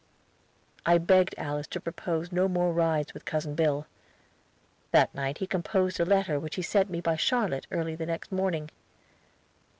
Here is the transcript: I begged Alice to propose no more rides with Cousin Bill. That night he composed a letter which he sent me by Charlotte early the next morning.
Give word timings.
I 0.83 0.97
begged 0.97 1.35
Alice 1.37 1.67
to 1.67 1.79
propose 1.79 2.31
no 2.31 2.47
more 2.47 2.73
rides 2.73 3.13
with 3.13 3.23
Cousin 3.23 3.53
Bill. 3.53 3.85
That 4.89 5.13
night 5.13 5.37
he 5.37 5.45
composed 5.45 5.99
a 5.99 6.05
letter 6.05 6.39
which 6.39 6.55
he 6.55 6.63
sent 6.63 6.89
me 6.89 7.01
by 7.01 7.17
Charlotte 7.17 7.67
early 7.69 7.93
the 7.93 8.07
next 8.07 8.31
morning. 8.31 8.71